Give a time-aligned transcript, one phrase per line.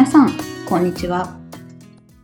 [0.00, 0.30] 皆さん、
[0.66, 1.36] こんにちは。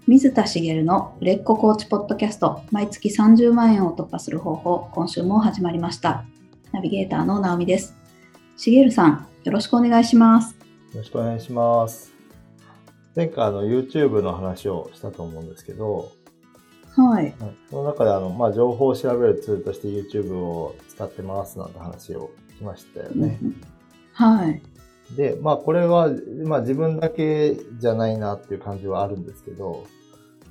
[0.06, 6.24] 水田茂の売れっ子コーチポッドキャスト、毎月30万円を突破する方法、今週も始まりました。
[6.72, 7.94] ナビゲーターの直美です。
[8.56, 10.54] 茂さん、よろしくお願いします。
[10.54, 10.60] よ
[10.94, 12.15] ろしくお願いします。
[13.15, 16.12] 前回あの YouTube の話をしたと思うんですけど、
[16.97, 17.34] はい。
[17.69, 23.38] その中であの、まあ、情報を調べるツールとして YouTube を使ってますなんて話をしましたよね。
[24.15, 24.62] はい。
[25.15, 26.10] で、まあこれは、
[26.45, 29.87] まあ自分だけじゃないなっていう感じはあるんですけど、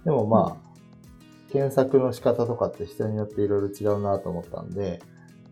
[0.05, 5.01] でもまあ、検索の仕方とかって人によっていろいろ違うなと思ったんで、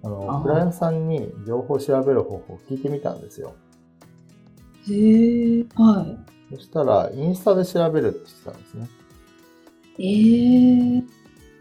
[0.03, 3.55] あの、クライアントさんに情報を調べる方法を聞いてみたんですよ。
[4.89, 6.05] へえ、は
[6.51, 8.89] そしたら、インスタで調べるって言ってたんですね。
[9.97, 10.97] い。
[10.97, 11.03] ええ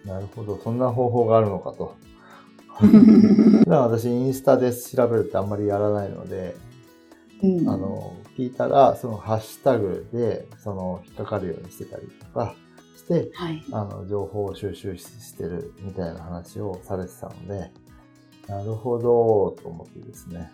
[0.08, 1.94] なるほど、そんな方法があるのかと。
[2.80, 2.86] ー。
[3.62, 6.56] 普段私インスタで調べるってあんまりやらないので、
[7.42, 12.54] うんあの、聞いたら、そのハッシュタグで、その、引っかかるようにしてたりとか
[12.96, 13.64] して、はい。
[13.72, 17.70] あの、情報を収集ししてるみたいな話をされてたので、
[18.46, 20.52] なるほど、と思ってですね。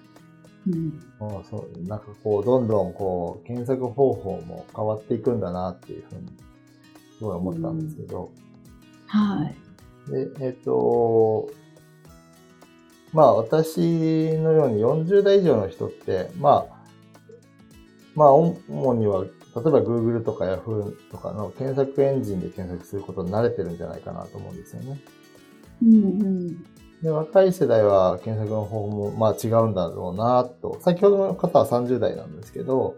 [0.66, 1.00] うん。
[1.18, 6.28] もうそうなんかこう、どんどんこう、検索方法も変わっていくんだなっていうふうに、
[7.18, 8.30] すごい思ったんですけど、
[9.06, 10.10] はい。
[10.10, 11.50] で、えっ、と、
[13.12, 13.78] まあ私
[14.38, 16.77] のように40代以上の人って、まあ、
[18.18, 25.00] まあ主には、例えば Google とか Yahoo とかの検索エンジンで検索することに慣れてるんじゃないかなと思うんですよね。
[25.82, 26.64] うんうん。
[27.00, 30.78] で、若い世代は検索の方法もまあ違うんだろうなと。
[30.80, 32.96] 先ほどの方は30代なんですけど、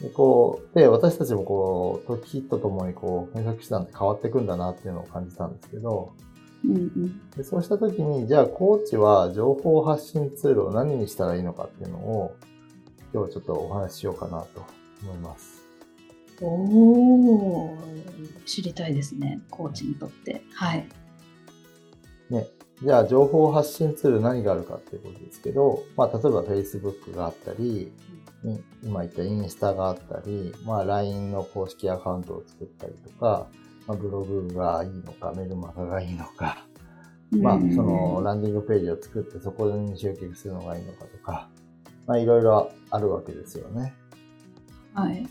[0.00, 6.12] で、こう、で、私たちもこう、時とともにこう、検索手段って変わっていくんだなっていうのを感じたんですけど、
[6.64, 7.30] うんうん。
[7.36, 12.34] でそうしたときに、じゃあ、コーチは情報発信ツールを何にしたらいいのかっていうのを、
[13.12, 14.64] 今日はちょっとお話ししようかなと
[15.02, 15.62] 思います。
[16.40, 19.40] おー、知りたいですね。
[19.50, 20.42] コーチにとって。
[20.54, 20.88] はい。
[22.30, 22.48] ね。
[22.82, 27.92] じゃあ、情報発信ツール何があるかっていうことですけど、まあ、例えば Facebook があったり、
[28.42, 33.48] ね今言ったインスタがあったり、まあ、LINE の公式アカウントを作ったりとか、
[33.86, 36.66] まあ、ブログがいいのか、メルマガがいいのか、
[37.30, 41.50] まあ、うんその、ランディングページを作ってそこに集客するのがいいのかとか、
[42.06, 43.94] まあ、いろいろあるわけですよね。
[44.94, 45.26] はい。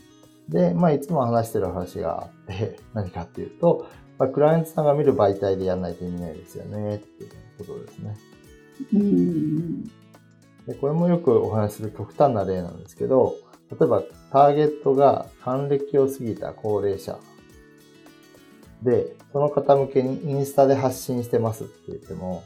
[0.48, 3.86] で、まあ、いつも話してる話があって、 何かっていうと、
[4.18, 8.16] まあ、クライアントさんが見る媒体でやらないと意味ないですよね、っていうことですね。
[8.92, 9.84] うんうん
[10.66, 13.34] で、これもよくお話しする極端な例なんですけど、
[13.70, 17.18] 例えばターゲットが還暦を過ぎた高齢者
[18.82, 22.44] で、その方向けにインスタで発信してますって言っても、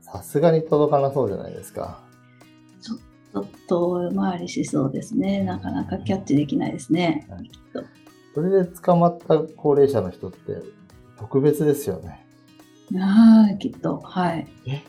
[0.00, 2.03] さすがに届かなそうじゃないですか。
[3.34, 5.42] ちょっと回りしそうですね。
[5.42, 7.26] なかなかキャッチできないですね。
[7.28, 7.82] はいきっと。
[8.32, 10.62] それで捕まった高齢者の人って
[11.18, 12.24] 特別ですよね。
[12.96, 13.98] ああ、きっと。
[13.98, 14.46] はい。
[14.66, 14.82] え？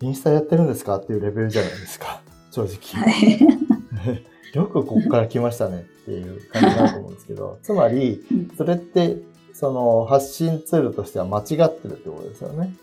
[0.00, 0.96] インスタやってるんですか？
[0.96, 2.22] っていうレベルじゃないですか。
[2.50, 3.02] 正直。
[3.04, 4.24] はい。
[4.56, 9.18] よくここから来ましたねっていう感じだと思うんですけど、 つまりうん、それって、
[9.52, 12.74] その発信ツールとしては間違ってるってことですよね。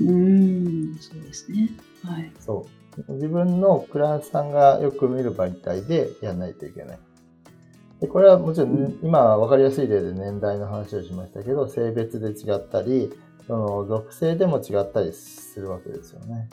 [0.00, 1.70] うーん、そうですね。
[2.04, 2.32] はい。
[2.40, 2.81] そう。
[3.08, 6.98] 自分のクライアントさんがよく見る媒体でやらないといけない。
[8.00, 13.10] でこれはもちろん、うん今分かりやすい例で年代の話をしましたけど、性別で違ったり、
[13.46, 16.48] その属性でも違ったりするわけですよね。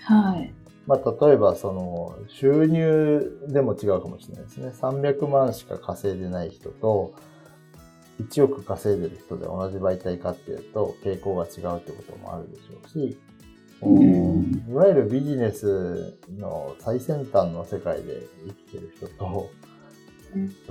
[0.00, 0.52] はい。
[0.86, 4.68] まあ、例えば、その、収入でも違うかもしれないですね。
[4.68, 7.14] 300万しか稼いでない人と、
[8.20, 13.18] 1億稼いでる人で同じ媒体かっていうと、傾向が違うってこともあるでしょうし、
[13.82, 19.50] うんいわゆるビジネスの最先端の世界で生きてる人と、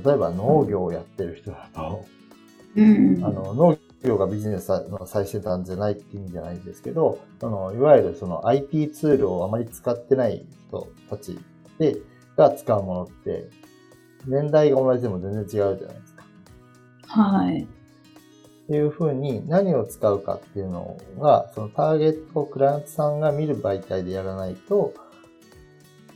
[0.03, 2.05] 例えば農業をやってる人だと、
[2.75, 3.23] うん。
[3.23, 11.39] あの、農業がビジネスの最先端じゃないって意味じゃないんですけど、その、いわゆるその IT ツールをあまり使ってない人たち
[11.79, 11.97] で、
[12.35, 13.49] が使うものって、
[14.27, 16.23] 年代が同じでも全然違うじゃないですか。
[17.07, 17.67] はい。
[18.65, 24.93] っていうふうに何を使うかっていうのが、そのターゲットをクライアントさんが見る媒体でやらないと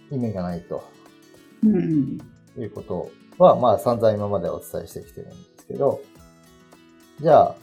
[0.10, 0.84] 意味がないと
[1.64, 2.18] うん。
[2.58, 6.02] いうことは、まあ散々今までお伝えしてきてるんですけど、
[7.22, 7.56] じゃあ、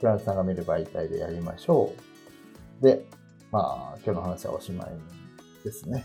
[0.00, 1.94] クライアントさんが見る媒体でやりましょ
[2.80, 2.84] う。
[2.84, 3.06] で、
[3.50, 4.88] まあ今日の話はおしまい
[5.64, 6.04] ですね。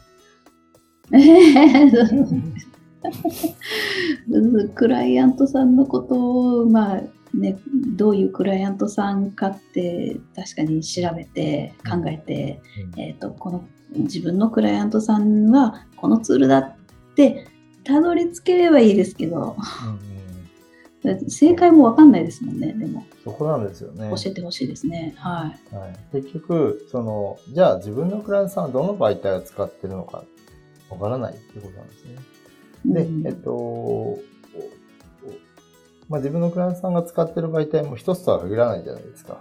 [4.75, 7.01] クライアントさんのことを、まあ
[7.33, 7.57] ね、
[7.95, 12.61] どういうクライアントさんかって確かに調べて考えて、
[12.97, 16.75] えー、とこの自分のクライアントさんはこのツールだっ
[17.15, 17.47] て
[17.83, 19.55] たどり着ければいいですけど、
[21.03, 23.05] うんうん、正解もわかんないですもんね、でも。
[23.23, 24.09] そこなんですよね。
[24.09, 25.13] 教えてほしいですね。
[25.17, 25.75] はい。
[25.75, 30.23] はい、結局、その、じゃあ自分のクライアントさんはどの媒体を使ってるのか
[30.89, 32.15] わからないっていうことなんですね。
[32.85, 34.19] で、うんえっと、
[36.11, 39.37] まあ、自分のクライアントさんが使ってる媒体も一つとは限らないじゃないですか。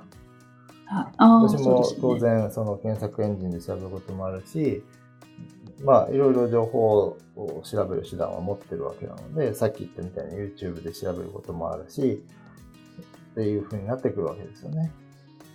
[1.18, 4.84] 私も当然その検索エンジンで調べることもあるし、
[5.84, 12.22] まあいろいろ情報を調べる手段は持ってるわけなので、さっき言ったみたいに YouTube で調べることもあるし、
[13.32, 14.92] っていう風になってくるわけですよね。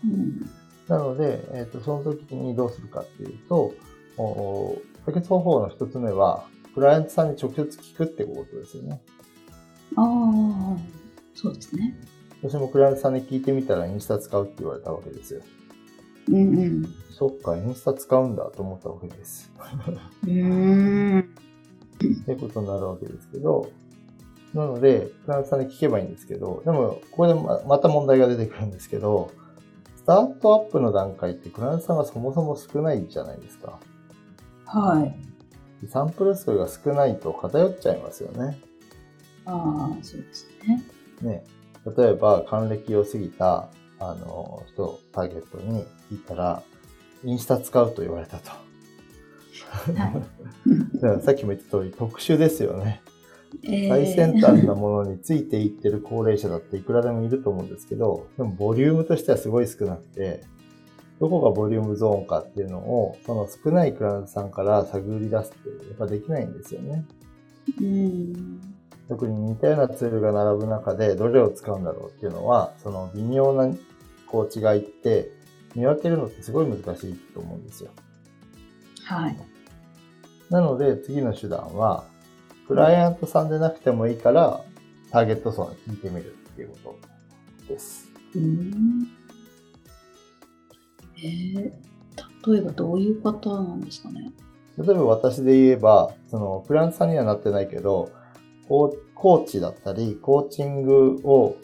[0.04, 0.50] うん
[0.88, 3.74] なので、えっとその時にどうするかっていうと、
[4.18, 9.02] お解決方法の一つ目は、クライアントさんに直接聞くってことですよね。
[9.96, 10.78] ああ、
[11.36, 11.96] そうですね。
[12.42, 15.42] 私もクライアントさんに聞いてみたらインスタ使うって言われたわけですよ。
[16.30, 16.96] うんうん。
[17.12, 19.52] そっか、インスタ使うんだと思ったわけです。
[20.24, 21.20] うーん。
[21.20, 23.70] ってことになるわけですけど、
[24.54, 29.32] なので、クライアントさんに聞けばいいんですけど、でも、ここでままた問題が出てくるんですけど、
[29.98, 33.80] スタートアップの段階ってクライアントさんがそもそも少ないじゃないですか。
[34.66, 35.88] はい。
[35.88, 38.60] サンプル数が少ないと偏っちゃいますよね。
[39.46, 40.84] ああ、そうですね。
[41.22, 41.44] ね。
[41.98, 43.70] 例えば、還暦を過ぎた、
[44.00, 46.64] あの、人をターゲットに聞いたら、
[47.24, 48.52] インスタ使うと言われたと。
[51.22, 53.02] さっきも言った通り、特殊ですよね。
[53.64, 60.44] えー最先端なものについていってる高齢者だっていくらでもいると思うんですけど、でもボリュームとしてはすごい少なくて、
[61.20, 67.06] どこがボリュームゾーンかっていうのを、その少ないクライアントさんから探り出すって、やっぱできないんですよね。
[67.80, 68.75] うん。
[69.08, 73.74] 特に似たようなツールが並ぶ中で、どれを使うんだろうっていうのは、その微妙な
[74.28, 75.32] こう違いって、
[75.76, 77.92] 見分けるのってすごい難しいと思うんですよ。
[79.04, 79.38] はい。
[80.50, 82.06] なので、次の手段は、
[82.68, 84.62] クライアントさんでなくてもいいから、
[85.12, 86.96] ターゲット層に聞いてみるっていうこ
[87.68, 88.08] とです。
[88.36, 89.08] うん。
[91.18, 91.72] えー、
[92.52, 94.32] 例えばどういう方なんですかね？
[94.78, 98.12] 例えば私で言えば、その、クライアントさんにはなってないけど、
[98.68, 101.58] コーチだったり、コーチングを、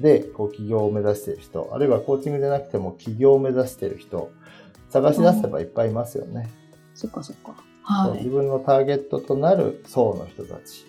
[0.00, 4.30] で、こう、起業を目指している人、あるいはコーチングじゃなくても起業を目指している人、
[4.90, 6.48] 探し出せばいっぱいいますよね。
[6.94, 7.54] そっかそっか。
[7.82, 8.24] はい。
[8.28, 10.86] 分のターゲットとなる層の人たち。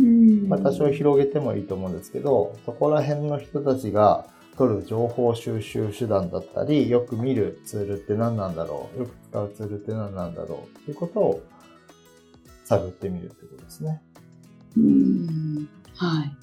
[0.00, 4.26] うんまあ、多少広げてもいいと思うんですけど、そこら辺の人たちが
[4.56, 11.42] 取る情報収集手段だったり、よく見るツールって何なんだろう、よく使うツールって何なんだろうっていうことを
[12.64, 14.02] 探ってみるってことですね。
[14.76, 15.68] うん。
[15.94, 16.36] はい。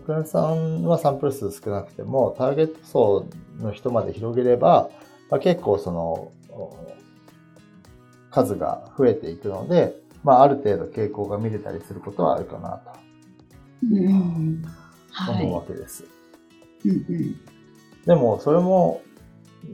[0.00, 3.26] クライアントさんはサンプル数少なくても、ターゲット層
[3.58, 4.90] の人まで広げれば、
[5.30, 6.76] まあ、結構その、お
[8.30, 12.90] 数が増えていくので、まあ、ある程度傾向が見れたりすることはあるかなと
[13.90, 14.62] うん。
[15.10, 15.44] はい。
[15.44, 16.04] 思うわけです。
[16.84, 17.40] うんうん。
[18.04, 19.02] でも、それも、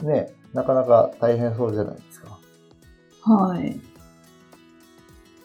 [0.03, 2.39] ね、なかなか大変そうじゃないですか。
[3.23, 3.81] はい。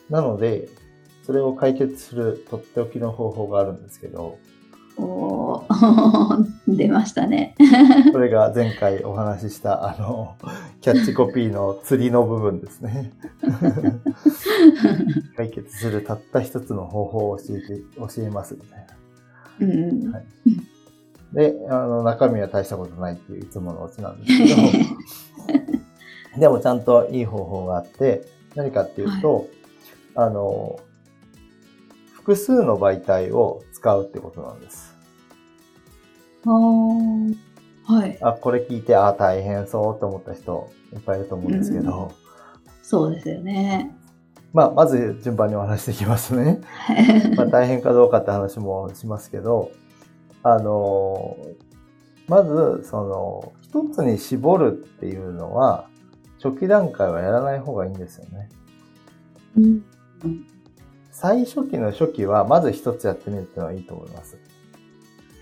[0.09, 0.69] なので、
[1.27, 4.39] それを解決するとっておきの方法があるんですけど、
[4.95, 7.53] おー 出ましたね。
[8.13, 10.35] これが前回お話しした、あの、
[10.79, 13.11] キャッチコピーの釣りの部分ですね。
[15.35, 18.87] 解決するたった一つの方法を教えて、教えますみたい
[19.59, 19.67] な。
[19.67, 20.11] うん。
[20.13, 20.25] はい
[21.33, 24.55] で、あの、中身は大したことないっていういつものオチなんですけ
[26.37, 28.23] ど、でもちゃんといい方法があって、
[28.55, 29.45] 何かっていうと、
[30.15, 30.79] あの、
[32.27, 34.93] 複数の媒体を使うってことなんです。
[36.45, 37.35] あー
[37.85, 38.17] はい。
[38.21, 42.11] あ、これ聞いて、あ、大変そうと思った人いっぱいいると思うんですけど、
[42.83, 43.95] そうですよね。
[44.51, 46.59] まあ、まず順番にお話していきますね。
[47.37, 49.71] まあ、大変かどうかって話もしますけど、
[50.43, 51.37] あの、
[52.27, 55.87] まず、その、一つに絞るっていうのは、
[56.43, 58.49] 初期段階はやらない方がいいんですよね。
[59.55, 59.85] うん。
[61.19, 64.37] 最初期の初期は、まず一つやってみるっていうのはいいと思います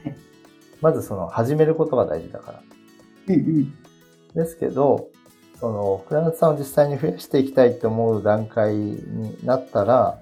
[0.05, 0.15] はい。
[0.79, 2.63] まずその、始めることが大事だから。
[3.27, 3.73] うんうん。
[4.33, 5.09] ですけど、
[5.59, 10.21] その、クライアントさんを実際に増やしていきたいと思う段階になったら、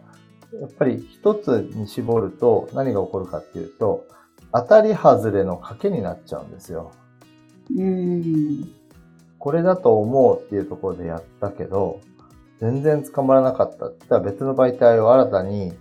[0.59, 4.07] やっぱり一つに絞ると何が起こるかっていうと、
[4.51, 6.93] 当たり外れの賭けになっちゃうんですよ。
[7.77, 8.71] うん。
[9.37, 11.99] これだと思うっていうところでやったけど、
[12.59, 15.73] 全然捕まらなかったって言ったら別の媒体を新たに、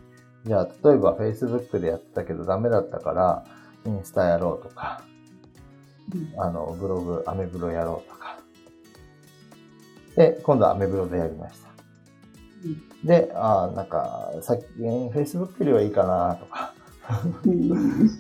[0.45, 3.45] じゃあ例えば Facebook でやってたけどダメだったから、
[3.87, 5.03] インスタやろうとか、
[6.39, 8.39] あの、ブログ、アメブロやろうとか。
[10.17, 11.69] で、今度はアメブロでやりました。
[13.05, 16.75] で、ああ、なんか、さっき、Facebook よりはいいかなとか、
[17.45, 18.11] うん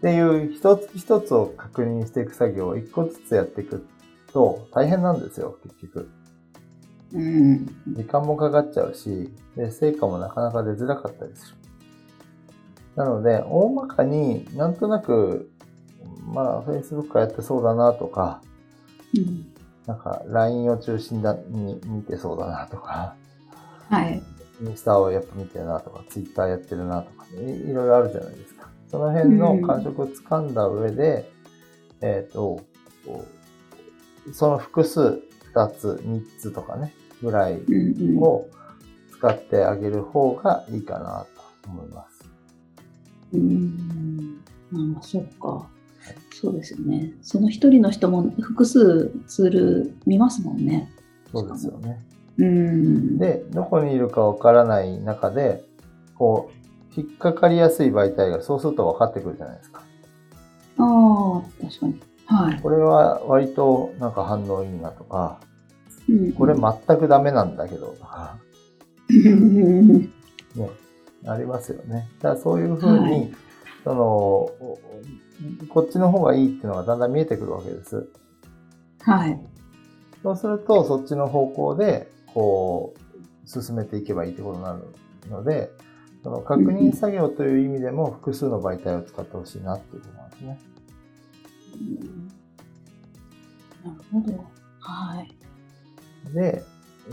[0.00, 3.86] っていう一つ一つを確認していく作業を一個ずつやっていく
[4.32, 6.10] と大変なんですよ、結局。
[7.12, 11.56] うん時間もかかっちゃうし、で、成果もなかなか出づらかったりする。
[12.96, 15.50] なので、大まかになんとなく、
[16.26, 18.42] まあ、Facebook やってそうだなとか、
[19.16, 19.46] うん
[19.86, 23.16] なんか LINE を中心だに見てそうだなとか、
[23.88, 24.22] はい。
[24.62, 28.68] インスタをやっぱ見てるなとか、Twitter やってるなとか、いいろいろあるじゃないですか。
[28.88, 31.28] その辺の感触をつかんだ上で、
[32.02, 32.60] えっ、と、
[33.04, 33.24] こ
[34.28, 35.20] うその複数、
[35.54, 36.92] 2つ、3つとかね、
[37.22, 37.60] ぐらい
[38.18, 38.46] を
[39.12, 41.26] 使ってあげる方がいいかな
[41.62, 42.24] と思います。
[43.32, 44.40] うん
[44.72, 45.68] ああ、そっか。
[46.32, 47.12] そうですよね。
[47.22, 50.90] その一人の人も複数ツール見ますもんね。
[51.32, 51.98] そうですよね。
[52.38, 53.18] うん。
[53.18, 55.64] で、どこにいるかわからない中で、
[56.14, 59.82] こう、引っかかりやすい媒体がそうすると分かってくるじゃないですか。
[60.78, 62.00] ああ、確かに。
[62.30, 62.60] はい。
[62.60, 65.40] これは割となんか反応いいなとか、
[66.08, 68.36] うんこれ全くダメなんだけどとか、
[69.08, 70.10] うんね、
[71.24, 72.08] ありますよね。
[72.20, 73.34] だからそういうふうに、はい
[73.84, 74.78] その、お
[75.68, 78.08] こっちの方がいいっていうのがだんだん見えてくるわけです。
[79.00, 79.40] はい。
[80.22, 84.84] そうすると、そっちの方向で、こう、進めていけばいいってことになる
[85.30, 85.70] ので、
[86.22, 90.58] その確認作業という意味でも複数の媒体を使ってほしいなっていうことなんですね。
[93.84, 94.44] なるほど。
[94.80, 96.34] はい。
[96.34, 96.62] で、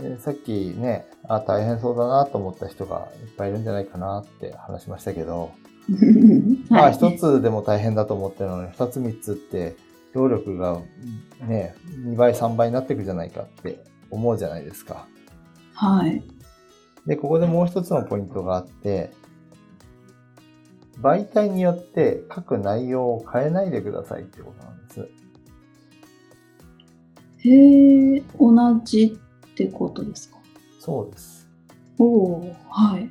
[0.00, 5.50] ーさっきね、あ、大変そうだなと思った人がいっぱいいるんじゃないかなって話しましたけど、
[6.68, 9.76] まあはい一つでも大変だと思ってるのに、二つ三つって、
[10.12, 10.80] 労力が
[11.46, 11.74] ね、
[12.04, 15.06] 2倍3倍になってくるじゃないかって思うじゃないですか。
[15.74, 16.22] はい。
[17.06, 19.12] で、ここでもう一つのポイントがあって、
[21.00, 25.08] 媒体によって書く内容を変えないでくださいってことなんです。
[27.48, 28.52] へえ、同
[28.84, 29.18] じ
[29.50, 30.38] ってことですか？
[30.80, 31.48] そうです。
[31.98, 33.10] おお、はい。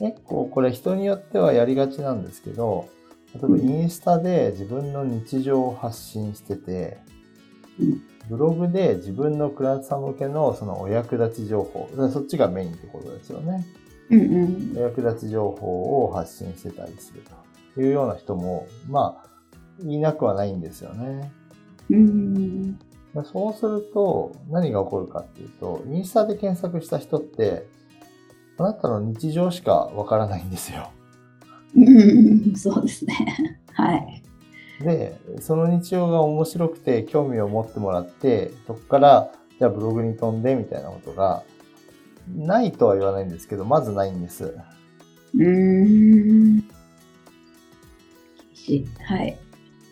[0.00, 2.88] 結構これ人によってはやりがちなんですけど、
[3.34, 6.98] 例えばインスタで自分の日常を発信してて、
[7.78, 13.66] うんブログで自分のクライアントさん向けのそのお役立ち情報、そっちがメインってことですよね。
[14.10, 14.80] うんうんお。
[14.80, 17.22] 役立ち情報を発信してたりする
[17.74, 19.30] というような人も、まあ、
[19.82, 21.32] いなくはないんですよね。
[21.90, 22.78] うん。
[23.24, 27.66] そうすると、何が起こるかっていうと、インスタで検索した人って、
[28.58, 30.90] あなたの日常しかわからないんですよ。
[31.76, 33.60] うん、そうですね。
[33.72, 34.22] はい。
[34.80, 41.42] で、その日常が面白くて興味を持ってもらって、そこから、じゃあブログに飛んでみたいなことが、
[42.28, 44.56] ないとは言わないんですけど、まずないんです。
[45.34, 46.64] うーん。
[49.06, 49.38] はい。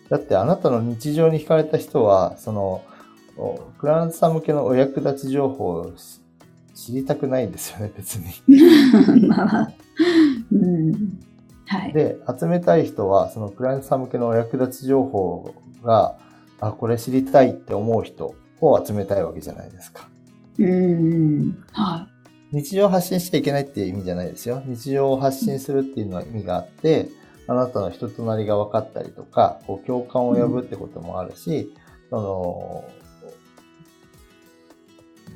[0.08, 2.84] だってあなたの日常に惹かれた人は、その、
[3.36, 6.20] おクライアントさん向けのお役立ち情報をし
[6.74, 8.32] 知りたくないですよね、 別に。
[9.28, 9.72] まあ、
[10.50, 10.92] うん。
[11.66, 11.92] はい。
[11.92, 16.16] で、集めたい人は、そのクライアントさん向けのお役立ち情報が、
[16.60, 20.08] あ、これ知りたいって思う人を集めたいわけじゃないですか。
[20.58, 21.64] うん。
[21.72, 22.06] は
[22.52, 24.62] 日常を発信しちゃいけないっていう意味じゃないですよ。
[24.66, 27.08] 日常を発信するっていうのは意味があって、
[27.46, 31.72] あなたの人となりが分かったりとか、こう共感を呼ぶってこともあるし、
[32.10, 32.84] その、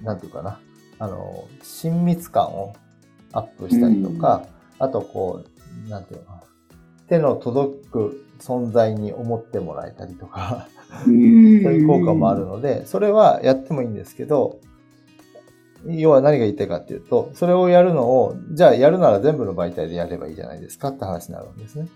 [0.03, 0.61] なんていうかな、
[0.99, 2.75] あの、親密感を
[3.33, 4.47] アップしたりとか、
[4.79, 5.43] あとこ
[5.87, 6.43] う、なんていうのかな、
[7.09, 10.69] 手の届く存在に思ってもらえたりとか。
[11.05, 14.61] そういう効果もあるので、それはやってもいいんですけど、
[15.89, 21.89] 要は何が言いたいかっていうと、それをやるのを、じゃあやるなら全部の媒体でやればいいじゃないですかって話になるわけですね。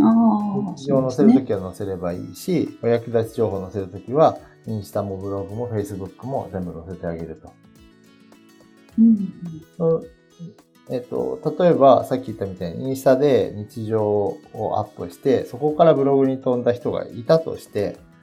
[0.00, 7.52] あ常を載せるときは載せればいいし、お役立ち情報を載せるときは、インスタもブログもフェイスブックも全部載せてあげると。
[8.98, 10.02] うん。
[10.90, 14.38] えっと、例えば、さっき言ったみたいに、インスタで日常を
[14.78, 18.13] アップして、そこからブログに飛んだ人がいたとして、うん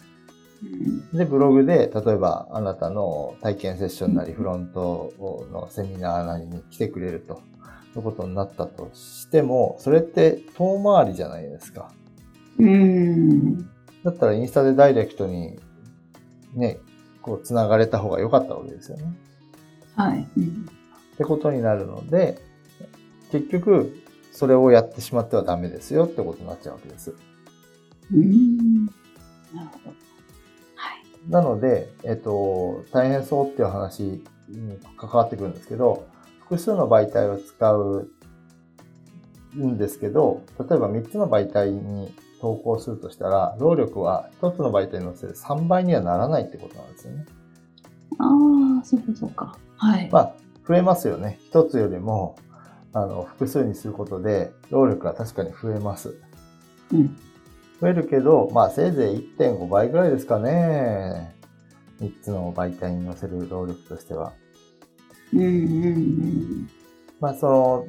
[1.13, 5.13] で、ブログで、例えば、あなたの体験セッションなり、フロント
[5.51, 7.41] のセミナーなりに来てくれると、
[7.95, 11.91] いうことになったとしても、それって遠回りじゃないですか。
[12.59, 13.57] うん。
[14.03, 15.59] だったら、インスタでダイレクトに、
[16.53, 16.77] ね、
[17.21, 19.05] こう、繋がれた方が良かったわけですよね。
[19.95, 20.27] はい。
[20.37, 20.69] うん
[21.13, 22.39] ってことになるので、
[23.31, 23.95] 結局、
[24.31, 27.13] それをやってしまってはダメですよってことになっちゃうわけです。
[28.11, 28.85] うん。
[28.85, 28.91] な
[29.61, 30.10] るほど。
[31.23, 31.31] はい。
[31.31, 36.07] なので、えっと、大変そうっていう話に関わってくるんですけど、
[36.41, 38.09] 複数の媒体を使う
[39.55, 47.25] んですけど、例えば3つの媒体に投稿するとしたら、労力は1つの媒体に載せる3倍にはならないってことなんですよね。
[48.17, 48.25] あ
[48.81, 49.57] あ、そうかそうか。
[49.77, 50.09] はい。
[50.11, 50.33] まあ、
[50.67, 51.39] 増えますよね。
[51.51, 52.35] 1つよりも、
[52.93, 56.15] あの、複数にすることで、労力は確かに増えます。
[56.91, 57.17] うん。
[57.81, 61.35] 増えるけど、まあ、せいぜい1.5倍ぐらいですかね。
[61.99, 64.33] 3つの媒体に載せる労力としては。
[65.33, 66.69] うんうんうん。
[67.19, 67.87] まあ、その、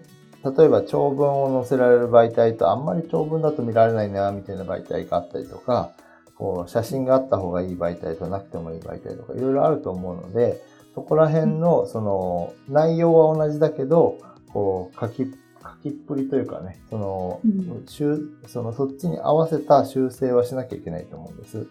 [0.57, 5.93] 例えば長文を載せられる媒体とあんまり長文だと見られないな、みたいな媒体があったりとか、
[6.37, 10.61] こう、写真があった方がいい媒体となくてもいい媒体とか、いろいろあると思うので、
[10.95, 14.19] そこら辺の、その、内容は同じだけど、
[14.53, 15.27] こう、書き、
[15.63, 21.67] 書きっぷりというかね、その、うん修その、そっちに合わせた修正はしなきゃいけないと思うんです。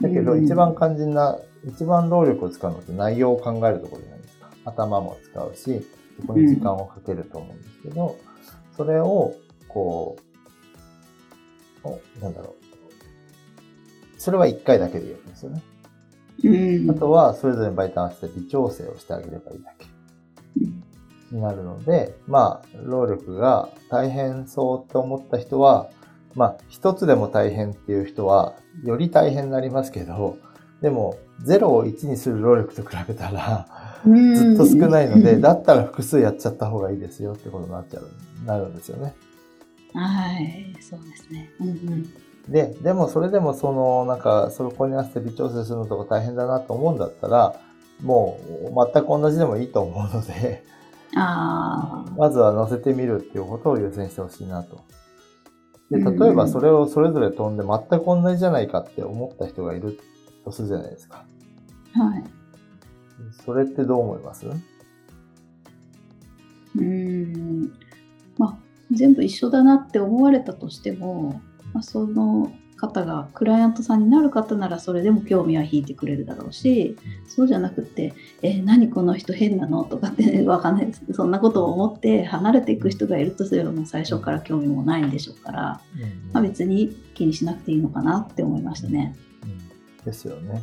[0.00, 4.50] だけど、うん一番肝心な、一番労力を使うのって内容を考えるところじゃないですか。
[4.64, 5.86] 頭も使うし、
[6.20, 8.16] そこに時間をかけると思うんですけど、
[8.76, 9.34] それを、
[9.68, 10.16] こ
[11.84, 12.64] う、おなんだろう。
[14.20, 15.62] それは一回だけでいいわけですよね。
[16.44, 16.90] うん。
[16.90, 19.86] あとは、それぞれの媒体に合わせて微調整をしてあげればいいだけ
[21.30, 25.90] になるので、まあ、労力が大変そうと思った人は、
[26.34, 30.38] まあ、一つでも大変っていう人は、より大変になりますけど、
[30.80, 33.66] でも、0を1にする労力と比べたら、
[34.04, 38.10] うんずっと少ないので、うんだったら複数やっちゃった方がいいですよってことになっちゃう、
[38.44, 39.14] なるんですよね。
[39.94, 41.50] はい、そうですね。
[41.60, 42.24] うんうん。
[42.48, 47.54] で、でもそれでもその、なんか、そこに合わせて微調整するのとか大変だなと思うんだったら、
[48.02, 48.38] も
[48.70, 50.64] う全く同じでもいいと思うので、
[51.16, 52.10] ああ。
[52.16, 54.80] まずは載せてみるっていうことを優先してほしいなと。
[55.90, 59.98] で、うん例えばそれをそれぞれ飛んで全く同じじゃないかって思った人がいる
[60.44, 61.24] とするじゃないですか。
[61.94, 62.24] はい。
[63.44, 64.46] それってどう思います？
[64.46, 67.72] うーん。
[68.36, 68.58] まあ、
[68.90, 71.40] 全部一緒だなって思われたとしても、
[71.72, 81.02] まあ、その方がクライアントさんになる方ならそれでも興味は引いてくれるだろうし、そうじゃなくて、えー何この人変なのとかって わかんないです。
[81.12, 85.80] そんなことを思って離れていく人がいるとすればもう最初から興味もないんでしょうから、
[86.32, 89.14] まあ、別に気にしなくていいのかなって思いましたね。
[89.42, 90.62] うんですよね。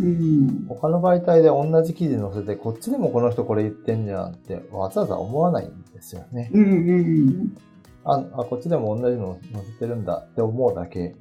[0.00, 0.66] うん。
[0.68, 6.50] 他の媒体で同じ記事載せて、こっちでもこの人これ言ってんじゃんってわざわざ思わないんですよね。
[6.52, 7.56] うんうん
[8.04, 11.14] あ、あこっちでも同じの載せてるんだって思うだけ。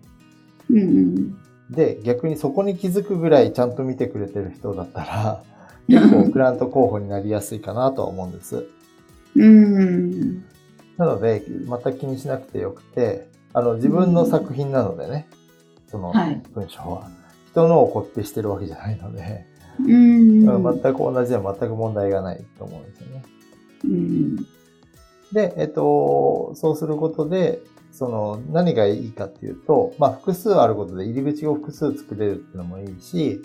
[0.69, 0.77] うん。
[0.77, 1.37] うんうん。
[1.69, 5.43] で、逆にそこに気づくぐらいちゃんと見てくれてる人だったら、
[5.87, 8.65] 結構クライアント候補になりやすいかなとは思うんです。
[9.35, 10.43] うん。
[10.97, 15.27] なので、全く気にしなくてよくて、あの、自分の作品なのでね、
[15.87, 17.09] そのはい文章は。
[17.51, 19.45] 人のをコピペしてるわけじゃないので、
[19.79, 20.45] うん。
[20.45, 23.23] 全く同じでは全く問題がないと思うんですよね。
[23.83, 24.35] うん。
[25.33, 27.61] で、えっと、そうすることで、
[27.93, 33.41] その、何がいいかっていうと、まあ、複数あることで入り口を複数作れるっていうのもいいし、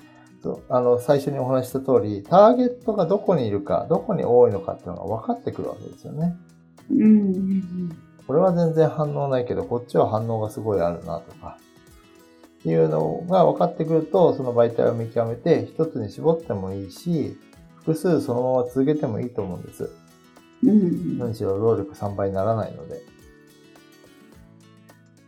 [0.70, 6.34] あの、最初にお話しした通り、ターゲットがどこにいるか、どこに多いのかっていうのが分かってくるわけですよね。
[6.90, 11.56] うんうんこれは全然反応ないけど、こっちは反応がすごいあるなとか、
[12.60, 17.38] っていうのが分かってくると、その媒体を見極めて、一つに絞ってもいいし、
[17.76, 19.90] 複数そのまま続けてもいいと思うんです。
[20.62, 23.00] うんうん何しろ労力3倍にならないので。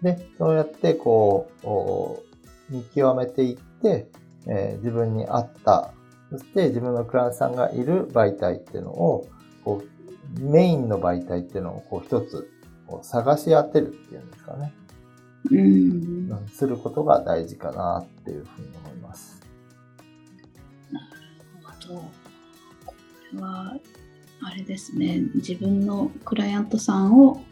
[0.03, 2.23] で、そうやってこう、お
[2.71, 4.09] 見極めていって、
[4.47, 5.93] えー自分に合った、
[6.31, 9.27] そして自分のクライアントさんがいる媒体っていうのを、
[9.65, 12.49] こう、メインの媒体っていうのをこう一つ
[12.87, 14.73] こう探し当てるっていうんですかね。
[15.51, 19.41] うんうんすることが大事かなっていうふうに思います。
[21.65, 22.05] あと、こ
[23.33, 23.77] れは、
[24.43, 27.50] あれですね、自分のクライアントさんを来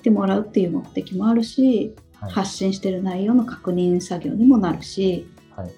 [0.00, 2.30] てもらうっていう目的もあるし、はい。
[2.32, 5.70] 発信してる内容の確認作業にもなるし、はい。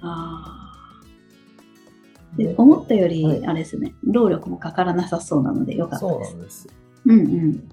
[0.00, 6.32] あーで思ったより、はいあれですね、労力もかからなさそうなのでよかったそうです。
[6.34, 6.68] なんです。
[7.04, 7.68] うんうん。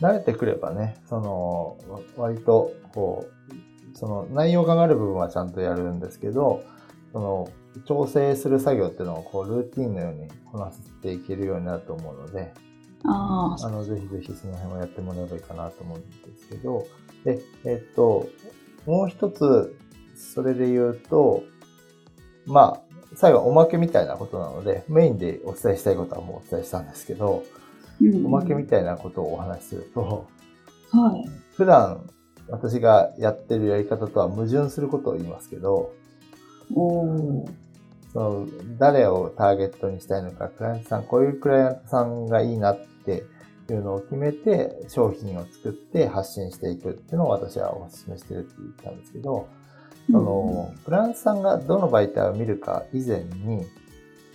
[0.00, 6.62] 慣れてくればね、その、わ割と、こう、その内容を考える部分はちゃんとやるんですけど、
[7.12, 7.48] その、
[7.86, 12.52] 調整する作業っていうのをこう、ルーティンのようにこなしていけるようになると思うので、
[13.06, 16.86] あの、ぜひぜひその辺をやってもらえばいいかなと思うんですけど、
[17.24, 18.28] で、えっと、
[18.86, 19.76] もう一つ、
[20.16, 21.42] それで言うと、
[22.46, 27.44] まあ、最後はおまけみたいなことなので、メインでお伝えしたいことはもうお伝えしたんですけど、
[28.00, 28.26] うんうん。
[28.26, 30.26] おまけみたいなことをお話しすると、
[30.90, 31.24] はい。
[31.56, 32.08] 普段
[32.48, 35.92] 私がやってるやり方とは矛盾することを言いますけど、
[36.74, 37.50] おー。
[38.12, 38.46] その、
[38.78, 49.48] 誰をターゲットにしたいのか、クライアントさん、こういうクライアントさんがいいなっていうのを決めて、商品を作って発信していくっていうのを私はお勧めしてるって言ったんですけど、
[50.10, 53.64] その、クラントさんがどの媒体を見るか以前に、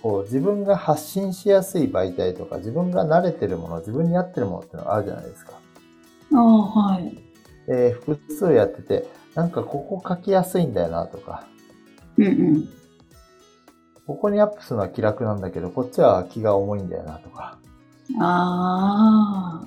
[0.01, 5.53] こう自分が発信しやすい媒体とか、自分が慣れてるもの、自分に合ってるものっていうのがあるじゃないですか。
[6.33, 7.17] ああ、はい。
[7.67, 11.47] で、複数やってて、なんかここ書きやすいんだよなとか、
[12.17, 12.69] うんうん。
[14.07, 17.59] ここにアップするのは気楽なんだけど、こっちは気が重いんだよなとか、
[18.19, 19.63] あ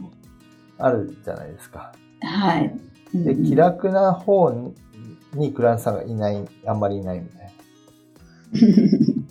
[0.79, 1.93] あるじゃないですか。
[2.23, 2.79] あ、はい。
[3.15, 4.75] うんで、うん気楽な方に
[5.35, 7.53] にクライアントさんがいない、あんまりいないみたい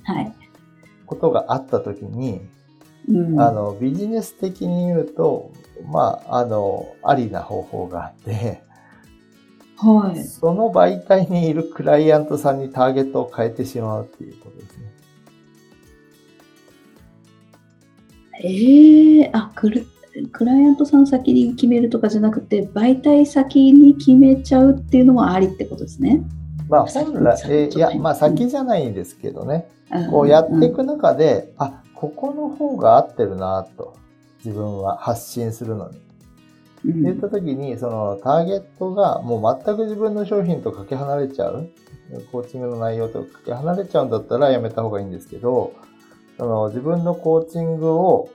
[0.05, 0.33] なはい。
[1.05, 2.41] ことがあったときに、
[3.07, 5.51] うん、あの、ビジネス的に言うと、
[5.91, 8.63] まあ、あの、ありな方法があって、
[9.77, 10.23] はい。
[10.23, 14.90] その媒体にいるクライアントさんにターゲットを変えてしまうっていうことですね。
[18.43, 19.87] ええあクル、
[20.31, 26.21] クライアントさん先に決めるとかじゃなくて、媒体先に決めちゃうっていうのもありってことですね。
[26.67, 29.67] まあ、先本来、先えーいや、まあ、うん先じゃないんですけどね。
[29.95, 33.95] んこうやっていく中で、あ、ここの方が合ってるなと。
[34.43, 35.97] 自分は発信するのに。
[35.97, 36.01] うん
[36.91, 41.69] って言った時に、そのターゲットがもう全く自分の商品とかけ離れちゃう、
[42.31, 45.73] コーチングの内容とかけ離れちゃうんだったらやめた方がいいんですけど、
[46.41, 48.31] その自分のコーチングを、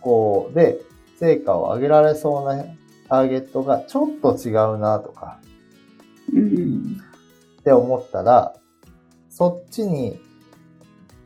[0.00, 0.80] こう、で、
[1.20, 2.64] 成果を上げられそうな
[3.10, 5.38] ターゲットがちょっと違うなとか
[6.32, 6.98] うん
[7.60, 8.54] って思ったら、
[9.28, 10.18] そっちに、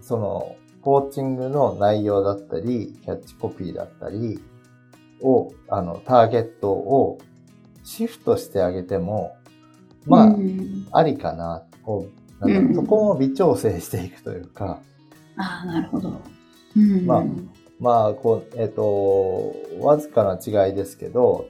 [0.00, 4.40] その、コーチングの内容だったり、キャッチコピーだったり
[5.22, 7.18] を、あの、ターゲットを
[7.84, 9.36] シフトしてあげても、
[10.06, 11.62] まあ、うんありかな。
[11.84, 12.08] こ
[12.40, 12.74] う、なんだろううん。
[12.74, 14.80] そこも微調整していくというか、
[15.36, 16.20] ああ、なるほど。
[16.76, 17.24] うんまあ
[17.78, 21.46] まあ、こう、えっ、と、わずかな違いですけど、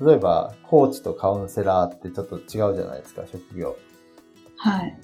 [0.00, 3.76] 例えば、コーチとカウンセラーってちょっと違うじゃないですか、職業。
[4.56, 4.98] はい。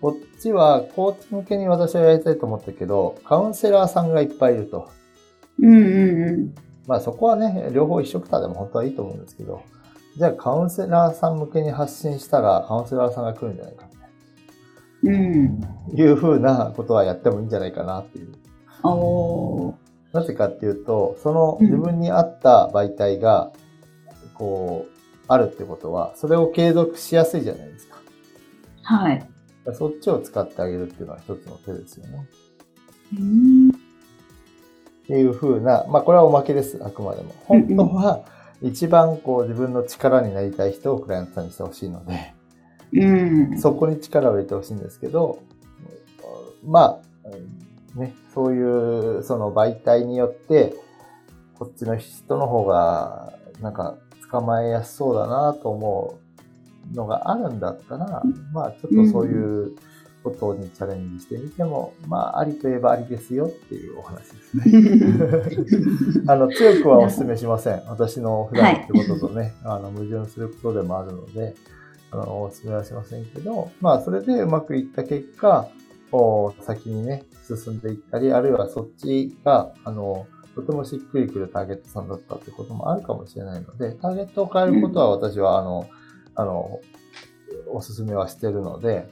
[0.00, 4.90] こっちは、コーチ向けに私はやりたいと思ったけど、カウンセラーさんがいっぱいいると。
[5.60, 6.54] うんうんうん。
[6.86, 9.62] まあそこはね、両方一緒くたでも本当はいいと思うんですけど、
[10.16, 13.86] じゃあカウンセラーさん向けに発信したら、カウンセラーさんが来るんじゃないか
[15.02, 15.60] うん。
[15.60, 18.32] というふうなことはやってもいいんじゃないかなっていう。
[20.12, 23.52] なぜかっていうと、そのうん自分に合った媒体が、
[24.34, 24.96] こう、
[25.28, 27.96] あるってことは、それを継続しやすいじゃないですか。
[28.82, 29.28] はい。
[29.74, 32.28] そっちを使ってあげるっていうのは一つの手ですよね。
[33.18, 33.70] うん。
[33.70, 33.72] っ
[35.06, 37.34] ていう風な、まあこれはおまけです、あくまでも。
[37.44, 38.24] 本当は、
[38.62, 42.32] 一番こう自分の力になりたい人をクライアントさんにしてほしいので、
[42.92, 43.04] う
[43.54, 43.58] ん。
[43.58, 45.40] そこに力を入れてほしいんですけど、
[46.64, 47.00] ま
[47.94, 50.74] あ、ね、そういうその媒体によって、
[51.58, 53.96] こっちの人の方が、なんか
[54.30, 56.18] 捕まえやすそうだなと思
[56.92, 58.22] うのがあるんだったら、
[58.52, 59.76] まあちょっとそういう
[60.22, 66.24] ことにチャレンジしてみても、まあありといえばありですよっていうお話ですね。
[66.28, 67.82] あの、強くはお勧めしません。
[67.88, 71.54] 私の普段言ってることとね、あの、矛盾することでもあるので、
[72.22, 75.68] あの、お勧めはしませんけど、まあ、それでうまくいった結果、
[76.10, 85.86] こう先にね、進んでいったり、あるいはそっちが、あの、とてもしっくりくるターゲットさんだったってこともあるかもしれないので、ターゲットを変えることは私は、あの、
[86.34, 86.80] あの、
[87.68, 89.08] お勧めはしてるので、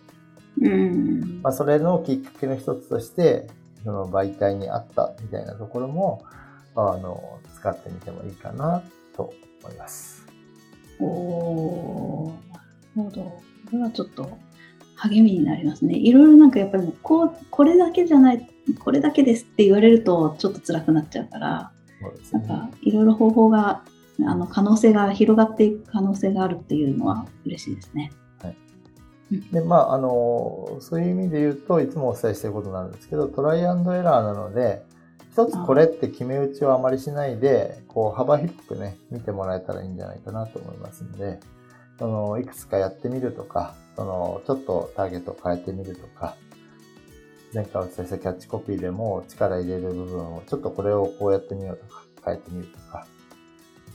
[0.61, 1.41] うん。
[1.43, 3.49] まあ、それのきっかけの一つとして、
[3.85, 6.23] その媒体にあったみたいなところも、
[6.75, 8.83] あの、使ってみてもいいかな
[9.17, 10.25] と思います。
[11.01, 12.54] おー
[12.95, 13.23] ほど。
[13.23, 13.41] こ
[13.73, 14.39] れはちょっと
[14.97, 15.97] 励みになりますね。
[15.97, 22.09] いろいろなんかやっぱりもうこう、これだけじゃない、これだけですって言われるとちょっと辛くなっちゃうから、ね。
[22.33, 23.83] なんかいろいろ方法が、
[24.25, 28.13] あの可能性が広がっていく可能性があるっていうのは嬉しいですね。
[29.53, 34.85] で、まあ、あの、そういう意味で言うといつもお伝えしていることなんですけど、トライアンドエラーなので、
[35.33, 41.41] 一つこれって決め打ちをあまりしないで、こう、幅広くね、見てもらえたらいいんじゃないかなと思いますので、
[41.99, 46.37] その、いくつかやってみるとか、その、ちょっとターゲットを変えてみるとか、
[47.55, 53.07] 前回お伝えしたキャッチコピーでも力入れる部分を、ちょっとこれをこうやってみようとか、変えてみるとか、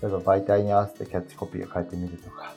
[0.02, 2.54] 例えば媒体に合わせてキャッチコピーを変えてみるとか、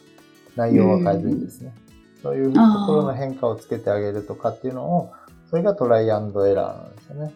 [0.54, 1.74] 内容は変えずにですね、
[2.22, 5.10] そういうところの変化をつけてあげるとかっていうのを、
[5.50, 7.34] それがトライアンドエラーなんですよね。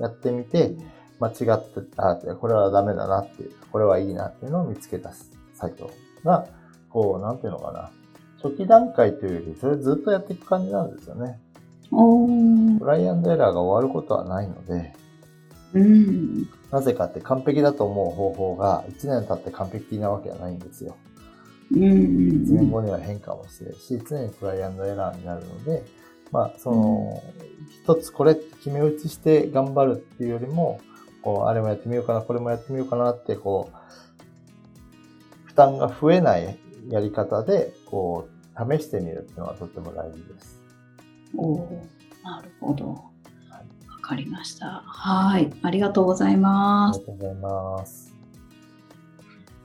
[0.00, 0.74] やってみて、
[1.20, 5.90] 間違ってた、これはダメだなっていう、これはいいなっていうのを見つけ出す作業
[6.24, 6.48] が、
[6.94, 7.90] こう、なんていうのかな。
[8.40, 11.40] 初期段階というより、それずっとやっていく感じなんですよね。
[11.90, 14.94] トライアンドエラーが終わることはないので、
[15.72, 16.48] うん。
[16.70, 20.96] なぜかって完璧だと思う方法が1年経って完璧なわけはないんですよ。
[21.72, 21.90] うんうん
[22.46, 25.82] 1年後には変化もするし、常にトライアンドエラーになるので、
[26.30, 27.22] まあ、その、
[27.82, 30.80] 一つこれって決め打ちして頑張るっていうよりも、
[31.22, 33.76] こう、あれもやってみようかな、これもやってみようかなって、こう、
[35.46, 40.60] 負担が増えないやり方で、こう、試してみるっていうのはとっても大事です。
[41.36, 41.68] おー
[42.22, 42.88] なるほど。
[42.88, 43.60] わは
[43.98, 44.82] いかりました。
[44.86, 45.52] はい。
[45.62, 47.00] ありがとうございあます。
[47.00, 48.14] りがとうございます。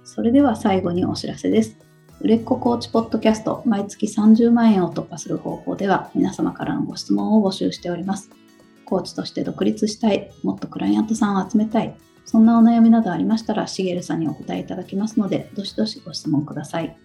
[0.04, 1.78] それでは最後にお知らせです。
[2.22, 8.30] 売れっ子コーチポッドキャスト毎月30万円を突破する方法では皆様からのご質問を募集しております。
[8.86, 11.96] コーチとして独立したい、もっとクライアントさんを集めたい、
[12.30, 16.96] そんなお悩みなどありましたら、しげるさんにお答えいただきますので、どしどしご質問ください。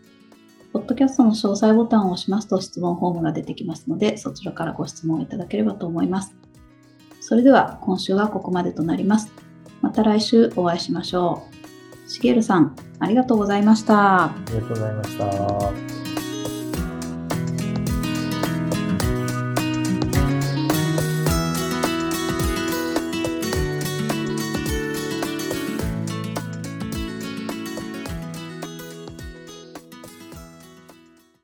[0.71, 6.37] ポッドキャストの詳細ボタンを押しますと質問フォームが出てきますので、そちらからご質問いただければと思います。
[7.23, 9.33] それでは今週はここまでとなります。
[9.81, 11.45] また来週お会いしましょ
[12.07, 12.11] う。
[12.11, 14.25] しげるさん、ありがとうございました。
[14.25, 15.93] ありがとうございました。